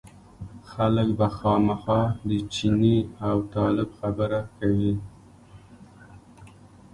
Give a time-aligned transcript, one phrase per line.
[0.71, 4.93] خلک به خامخا د چیني او طالب خبره کوي.